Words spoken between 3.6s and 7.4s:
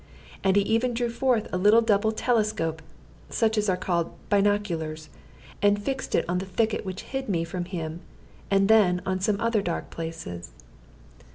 are called "binoculars," and fixed it on the thicket which hid